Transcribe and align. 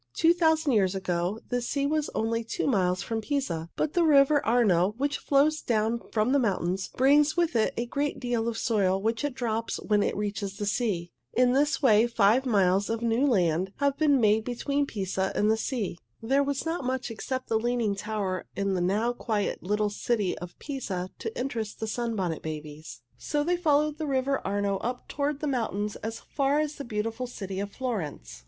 Two 0.15 0.33
thousand 0.33 0.71
years 0.71 0.95
ago 0.95 1.39
the 1.49 1.61
sea 1.61 1.85
was 1.85 2.09
only 2.15 2.43
two 2.43 2.65
miles 2.65 3.03
from 3.03 3.21
Pisa, 3.21 3.69
but 3.75 3.93
the 3.93 4.03
river 4.03 4.43
Arno, 4.43 4.95
which 4.97 5.19
flows 5.19 5.61
down 5.61 6.01
from 6.11 6.31
the 6.31 6.39
mountains, 6.39 6.87
brings 6.97 7.37
with 7.37 7.55
it 7.55 7.71
a 7.77 7.85
great 7.85 8.19
deal 8.19 8.47
of 8.47 8.57
soil 8.57 8.99
which 8.99 9.23
it 9.23 9.35
drops 9.35 9.79
when 9.79 10.01
it 10.01 10.17
reaches 10.17 10.57
the 10.57 10.65
sea. 10.65 11.11
In 11.33 11.51
this 11.53 11.83
way 11.83 12.07
five 12.07 12.47
miles 12.47 12.89
of 12.89 13.03
new 13.03 13.27
land 13.27 13.73
have 13.77 13.95
been 13.95 14.19
made 14.19 14.43
between 14.43 14.87
Pisa 14.87 15.31
and 15.35 15.51
the 15.51 15.55
sea. 15.55 15.99
There 16.19 16.41
was 16.41 16.65
not 16.65 16.83
much 16.83 17.11
except 17.11 17.47
the 17.47 17.59
Leaning 17.59 17.93
Tower 17.95 18.47
in 18.55 18.73
the 18.73 18.81
now 18.81 19.13
quiet 19.13 19.61
little 19.61 19.91
city 19.91 20.35
of 20.39 20.57
Pisa 20.57 21.11
to 21.19 21.39
interest 21.39 21.79
the 21.79 21.85
Sunbonnet 21.85 22.41
Babies, 22.41 23.01
so 23.19 23.43
they 23.43 23.55
followed 23.55 23.99
the 23.99 24.07
river 24.07 24.41
Arno 24.43 24.77
up 24.77 25.07
toward 25.07 25.41
the 25.41 25.45
mountains 25.45 25.95
as 25.97 26.19
far 26.19 26.59
as 26.59 26.77
the 26.77 26.83
beautiful 26.83 27.27
city 27.27 27.59
of 27.59 27.71
Florence. 27.71 28.39